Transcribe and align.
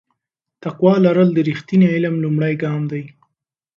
تقوا 0.63 0.95
لرل 1.05 1.29
د 1.33 1.39
رښتیني 1.49 1.87
علم 1.95 2.15
لومړی 2.23 2.53
ګام 2.63 2.81
دی. 2.91 3.03